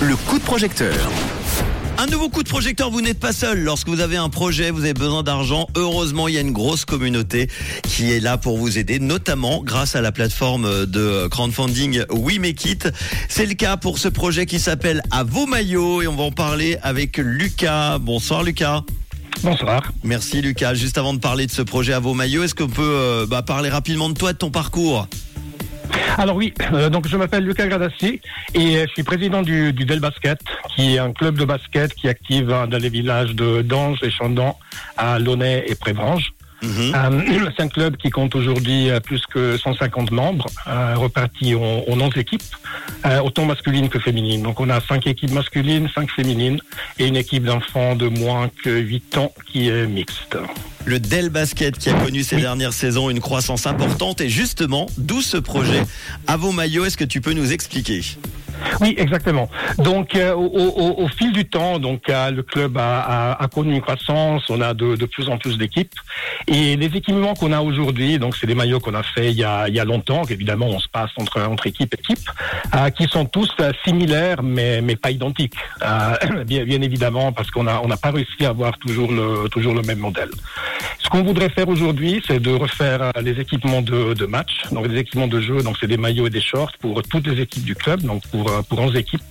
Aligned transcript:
Le 0.00 0.16
coup 0.26 0.38
de 0.38 0.42
projecteur. 0.42 0.96
Un 1.98 2.06
nouveau 2.06 2.30
coup 2.30 2.42
de 2.42 2.48
projecteur, 2.48 2.88
vous 2.88 3.02
n'êtes 3.02 3.20
pas 3.20 3.34
seul. 3.34 3.62
Lorsque 3.62 3.90
vous 3.90 4.00
avez 4.00 4.16
un 4.16 4.30
projet, 4.30 4.70
vous 4.70 4.84
avez 4.84 4.94
besoin 4.94 5.22
d'argent. 5.22 5.66
Heureusement, 5.76 6.28
il 6.28 6.34
y 6.34 6.38
a 6.38 6.40
une 6.40 6.52
grosse 6.52 6.86
communauté 6.86 7.50
qui 7.82 8.10
est 8.10 8.20
là 8.20 8.38
pour 8.38 8.56
vous 8.56 8.78
aider, 8.78 9.00
notamment 9.00 9.62
grâce 9.62 9.96
à 9.96 10.00
la 10.00 10.12
plateforme 10.12 10.86
de 10.86 11.26
crowdfunding 11.26 12.04
We 12.08 12.38
Make 12.38 12.64
It. 12.64 12.88
C'est 13.28 13.44
le 13.44 13.52
cas 13.52 13.76
pour 13.76 13.98
ce 13.98 14.08
projet 14.08 14.46
qui 14.46 14.58
s'appelle 14.58 15.02
À 15.10 15.24
vos 15.24 15.44
maillots 15.44 16.00
et 16.00 16.06
on 16.06 16.16
va 16.16 16.22
en 16.22 16.32
parler 16.32 16.78
avec 16.82 17.18
Lucas. 17.18 17.98
Bonsoir 17.98 18.42
Lucas. 18.42 18.82
Bonsoir. 19.42 19.92
Merci 20.04 20.40
Lucas. 20.40 20.72
Juste 20.72 20.96
avant 20.96 21.12
de 21.12 21.18
parler 21.18 21.46
de 21.46 21.52
ce 21.52 21.60
projet 21.60 21.92
à 21.92 22.00
vos 22.00 22.14
maillots, 22.14 22.44
est-ce 22.44 22.54
qu'on 22.54 22.66
peut 22.66 22.82
euh, 22.82 23.26
bah, 23.26 23.42
parler 23.42 23.68
rapidement 23.68 24.08
de 24.08 24.14
toi, 24.14 24.32
de 24.32 24.38
ton 24.38 24.50
parcours? 24.50 25.06
Alors 26.18 26.36
oui, 26.36 26.54
euh, 26.72 26.88
donc 26.88 27.08
je 27.08 27.16
m'appelle 27.16 27.44
Lucas 27.44 27.66
Gradassi 27.66 28.20
et 28.54 28.84
je 28.86 28.90
suis 28.92 29.02
président 29.02 29.42
du, 29.42 29.72
du 29.72 29.84
Basket, 29.84 30.38
qui 30.74 30.94
est 30.94 30.98
un 30.98 31.12
club 31.12 31.36
de 31.36 31.44
basket 31.44 31.94
qui 31.94 32.08
actif 32.08 32.46
dans 32.46 32.78
les 32.80 32.88
villages 32.88 33.34
de 33.34 33.62
Dange 33.62 33.98
et 34.02 34.10
Chandon, 34.10 34.54
à 34.96 35.18
Launay 35.18 35.64
et 35.66 35.74
Prévrange. 35.74 36.33
Mhm. 36.64 36.94
Euh, 36.94 37.50
c'est 37.56 37.62
un 37.62 37.68
club 37.68 37.96
qui 37.96 38.10
compte 38.10 38.34
aujourd'hui 38.34 38.90
euh, 38.90 39.00
plus 39.00 39.22
que 39.26 39.56
150 39.56 40.10
membres, 40.10 40.46
euh, 40.66 40.94
repartis 40.96 41.54
en, 41.54 41.84
en 41.88 42.00
11 42.00 42.16
équipes, 42.16 42.42
autant 43.22 43.44
masculines 43.44 43.88
que 43.88 43.98
féminines. 43.98 44.42
Donc 44.42 44.60
on 44.60 44.70
a 44.70 44.80
5 44.80 45.06
équipes 45.06 45.32
masculines, 45.32 45.88
5 45.94 46.10
féminines 46.10 46.58
et 46.98 47.06
une 47.06 47.16
équipe 47.16 47.44
d'enfants 47.44 47.96
de 47.96 48.08
moins 48.08 48.50
que 48.62 48.70
8 48.70 49.18
ans 49.18 49.32
qui 49.46 49.68
est 49.68 49.86
mixte. 49.86 50.36
Le 50.86 51.00
Del 51.00 51.30
Basket 51.30 51.78
qui 51.78 51.90
a 51.90 51.94
connu 51.94 52.22
ces 52.22 52.36
dernières 52.36 52.72
saisons 52.72 53.08
une 53.08 53.20
croissance 53.20 53.66
importante 53.66 54.20
et 54.20 54.28
justement, 54.28 54.86
d'où 54.98 55.22
ce 55.22 55.38
projet? 55.38 55.82
À 56.26 56.36
vos 56.36 56.52
maillots, 56.52 56.84
est-ce 56.84 56.96
que 56.96 57.04
tu 57.04 57.20
peux 57.20 57.32
nous 57.32 57.52
expliquer? 57.52 58.02
Oui, 58.80 58.94
exactement. 58.98 59.48
Donc, 59.78 60.14
euh, 60.14 60.34
au, 60.34 60.46
au- 60.46 61.04
au 61.04 61.08
fil 61.08 61.32
du 61.32 61.44
temps, 61.46 61.78
donc 61.78 62.08
euh, 62.08 62.30
le 62.30 62.42
club 62.42 62.76
a, 62.76 63.00
a- 63.32 63.42
a 63.44 63.48
connu 63.48 63.74
une 63.74 63.80
croissance. 63.80 64.42
On 64.48 64.60
a 64.60 64.74
de, 64.74 64.96
de 64.96 65.06
plus 65.06 65.28
en 65.28 65.38
plus 65.38 65.58
d'équipes. 65.58 65.92
Et 66.46 66.76
les 66.76 66.86
équipements 66.86 67.34
qu'on 67.34 67.52
a 67.52 67.60
aujourd'hui, 67.60 68.18
donc 68.18 68.36
c'est 68.36 68.46
des 68.46 68.54
maillots 68.54 68.80
qu'on 68.80 68.94
a 68.94 69.02
fait 69.02 69.30
il 69.30 69.38
y 69.38 69.44
a, 69.44 69.68
il 69.68 69.74
y 69.74 69.80
a 69.80 69.84
longtemps. 69.84 70.22
Évidemment, 70.28 70.66
on 70.66 70.78
se 70.80 70.88
passe 70.88 71.10
entre 71.16 71.40
entre 71.42 71.66
équipe 71.66 71.94
équipe, 71.94 72.28
euh, 72.74 72.90
qui 72.90 73.04
sont 73.06 73.24
tous 73.26 73.50
similaires, 73.84 74.42
mais 74.42 74.80
mais 74.80 74.96
pas 74.96 75.10
identiques. 75.10 75.54
Bien, 76.46 76.64
bien 76.64 76.82
évidemment, 76.82 77.32
parce 77.32 77.50
qu'on 77.50 77.66
a 77.66 77.80
on 77.82 77.88
n'a 77.88 77.96
pas 77.96 78.10
réussi 78.10 78.44
à 78.44 78.50
avoir 78.50 78.76
toujours 78.78 79.10
le 79.12 79.48
toujours 79.48 79.74
le 79.74 79.82
même 79.82 79.98
modèle. 79.98 80.30
Qu'on 81.14 81.22
voudrait 81.22 81.48
faire 81.48 81.68
aujourd'hui, 81.68 82.20
c'est 82.26 82.40
de 82.40 82.50
refaire 82.50 83.00
euh, 83.00 83.10
les 83.22 83.38
équipements 83.40 83.82
de, 83.82 84.14
de 84.14 84.26
match, 84.26 84.62
donc 84.72 84.88
des 84.88 84.98
équipements 84.98 85.28
de 85.28 85.38
jeu, 85.40 85.62
donc 85.62 85.76
c'est 85.80 85.86
des 85.86 85.96
maillots 85.96 86.26
et 86.26 86.30
des 86.30 86.40
shorts 86.40 86.72
pour 86.80 87.00
toutes 87.04 87.28
les 87.28 87.40
équipes 87.40 87.62
du 87.62 87.76
club, 87.76 88.00
donc 88.00 88.26
pour 88.32 88.50
euh, 88.50 88.62
pour 88.62 88.80
11 88.80 88.96
équipes, 88.96 89.22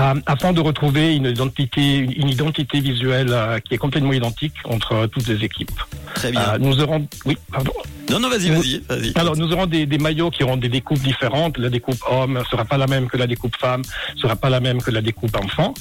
euh, 0.00 0.14
afin 0.26 0.52
de 0.52 0.60
retrouver 0.60 1.14
une 1.14 1.26
identité 1.26 1.98
une, 1.98 2.10
une 2.10 2.28
identité 2.30 2.80
visuelle 2.80 3.28
euh, 3.30 3.60
qui 3.60 3.74
est 3.74 3.78
complètement 3.78 4.12
identique 4.12 4.54
entre 4.64 5.06
toutes 5.06 5.28
les 5.28 5.44
équipes. 5.44 5.70
Très 6.16 6.32
bien. 6.32 6.40
Euh, 6.40 6.58
nous 6.58 6.80
aurons 6.82 7.06
oui 7.26 7.38
pardon. 7.52 7.70
Non, 8.10 8.18
non, 8.18 8.28
vas-y, 8.28 8.50
vas-y, 8.50 8.82
vas-y. 8.88 9.12
Alors 9.14 9.36
nous 9.36 9.52
aurons 9.52 9.66
des, 9.66 9.86
des 9.86 9.98
maillots 9.98 10.30
qui 10.30 10.42
auront 10.42 10.56
des 10.56 10.68
découpes 10.68 10.98
différentes. 10.98 11.58
La 11.58 11.70
découpe 11.70 12.02
homme 12.10 12.42
sera 12.50 12.64
pas 12.64 12.76
la 12.76 12.88
même 12.88 13.06
que 13.06 13.16
la 13.16 13.28
découpe 13.28 13.54
femme, 13.56 13.82
sera 14.16 14.34
pas 14.34 14.50
la 14.50 14.58
même 14.58 14.82
que 14.82 14.90
la 14.90 15.00
découpe 15.00 15.36
enfant, 15.36 15.74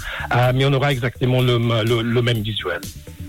mais 0.53 0.63
on 0.63 0.73
aura 0.73 0.91
exactement 0.91 1.41
le, 1.41 1.57
le, 1.83 2.03
le 2.03 2.21
même 2.21 2.43
visuel. 2.43 2.81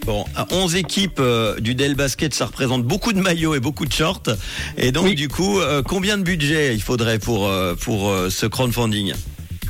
Bon, 0.04 0.26
à 0.36 0.46
11 0.52 0.76
équipes 0.76 1.18
euh, 1.18 1.58
du 1.60 1.74
Del 1.74 1.94
Basket, 1.94 2.34
ça 2.34 2.44
représente 2.46 2.84
beaucoup 2.84 3.14
de 3.14 3.20
maillots 3.20 3.54
et 3.54 3.60
beaucoup 3.60 3.86
de 3.86 3.92
shorts. 3.92 4.22
Et 4.76 4.92
donc, 4.92 5.04
Oui. 5.04 5.14
du 5.14 5.28
coup, 5.28 5.60
euh, 5.60 5.82
combien 5.82 6.18
de 6.18 6.22
budget 6.22 6.74
il 6.74 6.82
faudrait 6.82 7.18
pour, 7.18 7.48
euh, 7.48 7.74
pour 7.74 8.14
ce 8.28 8.44
crowdfunding? 8.44 9.14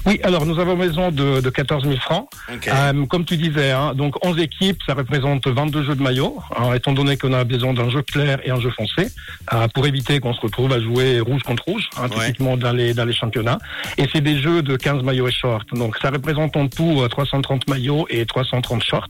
Oui, 0.07 0.21
alors 0.23 0.45
nous 0.45 0.59
avons 0.59 0.77
besoin 0.77 1.11
de, 1.11 1.41
de 1.41 1.51
14 1.51 1.85
000 1.85 1.97
francs. 1.97 2.29
Euh, 2.69 3.07
comme 3.07 3.25
tu 3.25 3.37
disais, 3.39 3.71
hein, 3.71 3.95
donc 3.95 4.23
11 4.25 4.39
équipes, 4.39 4.79
ça 4.87 4.93
représente 4.95 5.47
22 5.47 5.83
jeux 5.85 5.95
de 5.95 6.03
maillot, 6.03 6.39
hein, 6.57 6.75
étant 6.75 6.93
donné 6.93 7.17
qu'on 7.17 7.33
a 7.33 7.43
besoin 7.45 7.73
d'un 7.73 7.89
jeu 7.89 8.03
clair 8.03 8.39
et 8.45 8.51
un 8.51 8.61
jeu 8.61 8.71
foncé, 8.71 9.09
euh, 9.55 9.67
pour 9.69 9.87
éviter 9.87 10.21
qu'on 10.21 10.35
se 10.35 10.41
retrouve 10.43 10.73
à 10.73 10.81
jouer 10.81 11.21
rouge 11.21 11.43
contre 11.43 11.65
rouge, 11.65 11.89
hein, 11.97 12.09
Ouais. 12.11 12.27
typiquement 12.27 12.57
dans 12.59 12.73
les, 12.73 12.93
dans 12.93 13.07
les 13.07 13.15
championnats. 13.15 13.59
Et 13.97 14.05
c'est 14.13 14.21
des 14.21 14.39
jeux 14.39 14.63
de 14.63 14.77
15 14.77 15.03
maillots 15.03 15.29
et 15.29 15.33
shorts. 15.33 15.65
Donc 15.73 15.97
ça 16.03 16.11
représente 16.11 16.55
en 16.57 16.69
tout 16.69 17.01
euh, 17.01 17.09
330 17.09 17.67
maillots 17.69 18.07
et 18.11 18.27
330 18.27 18.83
shorts. 18.85 19.09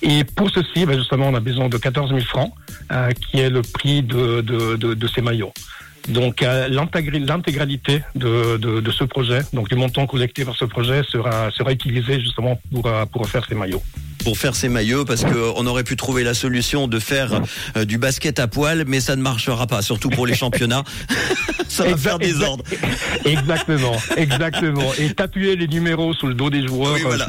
Et 0.00 0.24
pour 0.24 0.48
ceci, 0.50 0.86
ben, 0.86 0.96
justement, 0.98 1.28
on 1.28 1.34
a 1.34 1.40
besoin 1.40 1.68
de 1.68 1.76
14 1.76 2.08
000 2.10 2.20
francs, 2.22 2.52
euh, 2.92 3.10
qui 3.10 3.40
est 3.40 3.50
le 3.50 3.60
prix 3.60 4.02
de, 4.02 4.40
de, 4.40 4.76
de, 4.76 4.94
de 4.94 5.06
ces 5.08 5.20
maillots. 5.20 5.52
Donc 6.08 6.42
euh, 6.42 6.68
l'intégralité 6.68 8.02
de 8.14 8.90
ce 8.90 9.04
projet, 9.04 9.40
donc 9.52 9.68
du 9.68 9.76
montant 9.76 10.06
collecté 10.06 10.44
par 10.44 10.56
ce 10.56 10.64
projet, 10.64 11.02
sera, 11.08 11.50
sera 11.50 11.72
utilisé 11.72 12.20
justement 12.20 12.60
pour, 12.72 12.86
euh, 12.86 13.06
pour 13.06 13.26
faire 13.28 13.44
ces 13.46 13.54
maillots. 13.54 13.82
Pour 14.24 14.38
faire 14.38 14.56
ces 14.56 14.68
maillots, 14.68 15.04
parce 15.04 15.22
que 15.22 15.52
on 15.56 15.66
aurait 15.66 15.84
pu 15.84 15.96
trouver 15.96 16.24
la 16.24 16.34
solution 16.34 16.88
de 16.88 16.98
faire 16.98 17.42
euh, 17.76 17.84
du 17.84 17.98
basket 17.98 18.38
à 18.40 18.48
poil, 18.48 18.84
mais 18.86 19.00
ça 19.00 19.16
ne 19.16 19.22
marchera 19.22 19.66
pas, 19.66 19.82
surtout 19.82 20.08
pour 20.10 20.26
les 20.26 20.34
championnats. 20.34 20.82
ça 21.68 21.84
va 21.84 21.90
Exact- 21.90 22.02
faire 22.02 22.18
des 22.18 22.40
ordres. 22.42 22.64
Exactement, 23.24 23.96
exactement. 24.16 24.92
Et 24.98 25.14
tapuer 25.14 25.56
les 25.56 25.66
numéros 25.66 26.12
sous 26.14 26.26
le 26.26 26.34
dos 26.34 26.50
des 26.50 26.66
joueurs, 26.66 26.92
Oui, 26.94 27.00
euh, 27.00 27.04
voilà. 27.06 27.28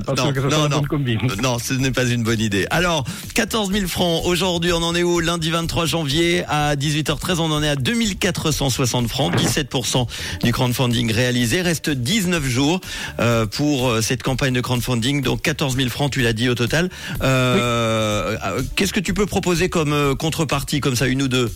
Non, 0.50 0.50
non, 0.50 0.70
non. 0.70 0.82
combine. 0.84 1.20
Non, 1.42 1.58
ce 1.58 1.74
n'est 1.74 1.92
pas 1.92 2.04
une 2.06 2.24
bonne 2.24 2.40
idée. 2.42 2.68
Alors, 2.70 3.06
14 3.34 3.72
000 3.72 3.88
francs. 3.88 4.24
Aujourd'hui, 4.26 4.72
on 4.74 4.84
en 4.84 4.94
est 4.94 5.04
où? 5.04 5.20
Lundi 5.22 5.52
23 5.52 5.86
janvier 5.86 6.44
à 6.50 6.76
18h13, 6.76 7.40
on 7.40 7.52
en 7.52 7.64
est 7.64 7.70
à 7.70 7.76
2460 7.78 9.08
francs. 9.08 9.34
17% 9.36 10.06
du 10.44 10.52
crowdfunding 10.52 11.12
réalisé. 11.14 11.62
Reste 11.62 11.90
19 11.90 12.44
jours 12.46 12.82
euh, 13.20 13.46
pour 13.46 13.88
euh, 13.90 14.02
cette 14.02 14.22
campagne 14.24 14.54
de 14.54 14.62
crowdfunding. 14.62 15.22
Donc 15.22 15.42
14 15.42 15.78
000 15.78 15.90
francs, 15.90 16.12
tu 16.12 16.22
l'as 16.22 16.34
dit 16.34 16.50
au 16.50 16.56
total. 16.56 16.85
Euh, 17.22 18.38
euh, 18.44 18.62
Qu'est-ce 18.76 18.94
que 18.94 19.00
tu 19.00 19.14
peux 19.14 19.26
proposer 19.26 19.70
comme 19.70 19.94
euh, 19.94 20.16
contrepartie, 20.16 20.80
comme 20.80 20.96
ça, 20.96 21.08
une 21.08 21.22
ou 21.24 21.28
deux? 21.28 21.52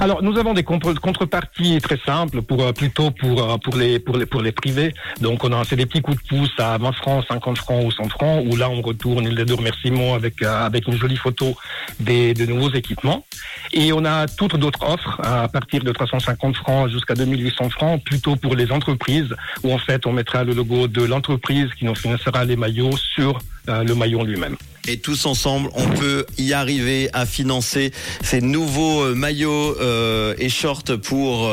Alors, 0.00 0.22
nous 0.22 0.36
avons 0.36 0.52
des 0.52 0.64
contre- 0.64 0.94
contreparties 0.94 1.78
très 1.80 1.98
simples 2.04 2.42
pour 2.42 2.72
plutôt 2.74 3.12
pour 3.12 3.60
pour 3.60 3.76
les 3.76 4.00
pour 4.00 4.16
les 4.16 4.26
pour 4.26 4.42
les 4.42 4.50
privés. 4.50 4.92
Donc, 5.20 5.44
on 5.44 5.52
a 5.52 5.62
c'est 5.64 5.76
des 5.76 5.86
petits 5.86 6.00
coups 6.00 6.16
de 6.20 6.28
pouce 6.28 6.50
à 6.58 6.76
20 6.78 6.92
francs, 6.92 7.24
50 7.28 7.58
francs 7.58 7.84
ou 7.84 7.90
100 7.92 8.08
francs 8.08 8.44
où 8.50 8.56
là 8.56 8.68
on 8.68 8.82
retourne 8.82 9.26
une 9.26 9.34
lettre 9.34 9.50
de 9.50 9.54
remerciement 9.54 10.14
avec 10.14 10.42
avec 10.42 10.88
une 10.88 10.96
jolie 10.96 11.16
photo 11.16 11.54
des 11.98 12.34
de 12.34 12.46
nouveaux 12.46 12.72
équipements. 12.72 13.24
Et 13.72 13.92
on 13.92 14.04
a 14.04 14.26
toutes 14.26 14.56
d'autres 14.56 14.82
offres 14.82 15.20
à 15.22 15.48
partir 15.48 15.82
de 15.82 15.92
350 15.92 16.56
francs 16.56 16.90
jusqu'à 16.90 17.14
2800 17.14 17.70
francs 17.70 18.02
plutôt 18.04 18.36
pour 18.36 18.54
les 18.54 18.72
entreprises 18.72 19.34
où 19.62 19.72
en 19.72 19.78
fait 19.78 20.06
on 20.06 20.12
mettra 20.12 20.44
le 20.44 20.52
logo 20.52 20.88
de 20.88 21.02
l'entreprise 21.02 21.68
qui 21.78 21.84
nous 21.84 21.94
financera 21.94 22.44
les 22.44 22.56
maillots 22.56 22.96
sur 22.96 23.38
euh, 23.68 23.84
le 23.84 23.94
maillot 23.94 24.24
lui-même. 24.24 24.56
Et 24.88 24.96
tous 24.96 25.26
ensemble, 25.26 25.68
on 25.74 25.86
peut 25.88 26.24
y 26.38 26.54
arriver 26.54 27.10
à 27.12 27.26
financer 27.26 27.92
ces 28.22 28.40
nouveaux 28.40 29.02
euh, 29.02 29.14
maillots 29.14 29.76
euh, 29.78 30.34
et 30.38 30.48
shorts 30.48 30.98
pour 31.02 31.50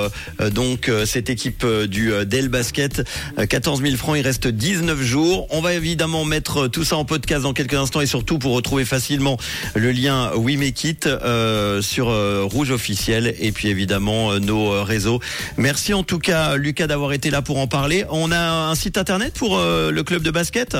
donc 0.51 0.89
cette 1.05 1.29
équipe 1.29 1.65
du 1.87 2.11
euh, 2.11 2.25
Del 2.25 2.49
Basket. 2.49 3.03
Euh, 3.39 3.45
14 3.45 3.81
000 3.81 3.95
francs, 3.95 4.17
il 4.17 4.21
reste 4.21 4.47
19 4.47 5.01
jours. 5.01 5.47
On 5.51 5.61
va 5.61 5.73
évidemment 5.73 6.25
mettre 6.25 6.67
tout 6.67 6.83
ça 6.83 6.97
en 6.97 7.05
podcast 7.05 7.43
dans 7.43 7.53
quelques 7.53 7.73
instants 7.73 8.01
et 8.01 8.05
surtout 8.05 8.39
pour 8.39 8.53
retrouver 8.53 8.85
facilement 8.85 9.37
le 9.75 9.91
lien 9.91 10.26
We 10.35 10.57
Make 10.57 10.83
It 10.83 11.07
euh, 11.07 11.81
sur 11.81 12.09
euh, 12.09 12.43
Rouge 12.43 12.71
officiel 12.71 13.33
et 13.39 13.51
puis 13.51 13.69
évidemment 13.69 14.31
euh, 14.31 14.39
nos 14.39 14.71
euh, 14.71 14.83
réseaux. 14.83 15.19
Merci 15.57 15.93
en 15.93 16.03
tout 16.03 16.19
cas 16.19 16.55
Lucas 16.55 16.87
d'avoir 16.87 17.11
été 17.13 17.29
là 17.29 17.41
pour 17.41 17.59
en 17.59 17.67
parler. 17.67 18.05
On 18.09 18.31
a 18.31 18.69
un 18.69 18.75
site 18.75 18.97
internet 18.97 19.33
pour 19.33 19.57
euh, 19.57 19.91
le 19.91 20.03
club 20.03 20.23
de 20.23 20.31
basket? 20.31 20.77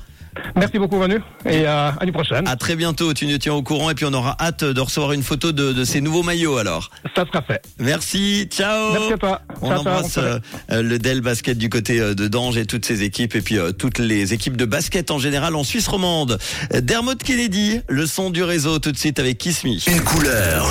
Merci 0.56 0.78
beaucoup, 0.78 0.96
Manu, 0.98 1.16
et 1.46 1.66
euh, 1.66 1.88
à 1.90 1.94
l'année 2.00 2.12
prochaine. 2.12 2.46
À 2.48 2.56
très 2.56 2.76
bientôt. 2.76 3.12
Tu 3.14 3.26
nous 3.26 3.38
tiens 3.38 3.54
au 3.54 3.62
courant 3.62 3.90
et 3.90 3.94
puis 3.94 4.04
on 4.06 4.12
aura 4.12 4.36
hâte 4.40 4.64
de 4.64 4.80
recevoir 4.80 5.12
une 5.12 5.22
photo 5.22 5.52
de, 5.52 5.72
de 5.72 5.84
ces 5.84 6.00
nouveaux 6.00 6.22
maillots. 6.22 6.56
Alors, 6.58 6.90
Ça 7.16 7.24
sera 7.26 7.42
fait. 7.42 7.62
merci. 7.78 8.48
Ciao. 8.50 8.92
Merci 8.92 9.12
à 9.14 9.18
toi. 9.18 9.40
On 9.60 9.68
Ciao, 9.68 9.80
embrasse 9.80 10.18
euh, 10.18 10.38
euh, 10.70 10.82
le 10.82 10.98
Del 10.98 11.20
Basket 11.20 11.56
du 11.58 11.68
côté 11.68 12.00
euh, 12.00 12.14
de 12.14 12.28
Dange 12.28 12.56
et 12.56 12.66
toutes 12.66 12.84
ses 12.84 13.02
équipes 13.02 13.34
et 13.34 13.40
puis 13.42 13.58
euh, 13.58 13.72
toutes 13.72 13.98
les 13.98 14.32
équipes 14.32 14.56
de 14.56 14.64
basket 14.64 15.10
en 15.10 15.18
général 15.18 15.54
en 15.56 15.64
Suisse 15.64 15.88
romande. 15.88 16.38
Dermot 16.72 17.14
Kennedy, 17.16 17.80
le 17.88 18.06
son 18.06 18.30
du 18.30 18.42
réseau 18.42 18.78
tout 18.78 18.92
de 18.92 18.98
suite 18.98 19.18
avec 19.18 19.38
Kiss 19.38 19.64
Me. 19.64 19.72
Une 19.90 20.00
couleur. 20.02 20.66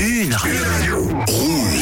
Une 0.00 0.34
radio. 0.34 1.08
Rouge. 1.28 1.80